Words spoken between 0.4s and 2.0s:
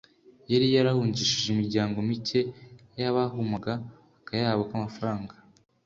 yari yarahungishije imiryango